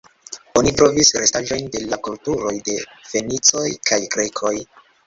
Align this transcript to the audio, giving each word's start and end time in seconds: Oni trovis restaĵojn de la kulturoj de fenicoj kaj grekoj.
Oni 0.61 0.71
trovis 0.79 1.11
restaĵojn 1.23 1.69
de 1.75 1.83
la 1.93 2.01
kulturoj 2.09 2.57
de 2.71 2.81
fenicoj 3.13 3.71
kaj 3.93 4.05
grekoj. 4.19 4.57